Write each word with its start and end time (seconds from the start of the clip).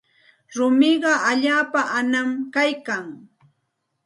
Rumiqa 0.55 1.13
allaapa 1.31 1.81
anam 1.99 2.29
kaykan. 2.53 3.05